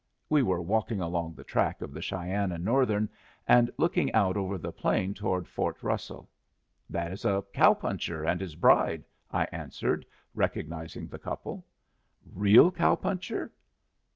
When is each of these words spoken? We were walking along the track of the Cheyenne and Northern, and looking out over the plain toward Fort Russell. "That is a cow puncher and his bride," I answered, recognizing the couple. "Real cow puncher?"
We 0.29 0.41
were 0.41 0.63
walking 0.63 0.99
along 0.99 1.35
the 1.35 1.43
track 1.43 1.83
of 1.83 1.93
the 1.93 2.01
Cheyenne 2.01 2.51
and 2.51 2.65
Northern, 2.65 3.07
and 3.47 3.69
looking 3.77 4.11
out 4.13 4.35
over 4.35 4.57
the 4.57 4.71
plain 4.71 5.13
toward 5.13 5.47
Fort 5.47 5.83
Russell. 5.83 6.27
"That 6.89 7.11
is 7.11 7.23
a 7.23 7.43
cow 7.53 7.75
puncher 7.75 8.23
and 8.23 8.41
his 8.41 8.55
bride," 8.55 9.03
I 9.29 9.43
answered, 9.51 10.07
recognizing 10.33 11.05
the 11.07 11.19
couple. 11.19 11.67
"Real 12.33 12.71
cow 12.71 12.95
puncher?" 12.95 13.53